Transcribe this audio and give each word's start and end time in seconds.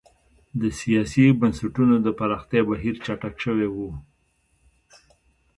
د 0.61 0.63
سیاسي 0.79 1.25
بنسټونو 1.39 1.95
د 2.05 2.07
پراختیا 2.19 2.61
بهیر 2.69 2.95
چټک 3.05 3.35
شوی 3.43 3.67
و. 3.71 3.77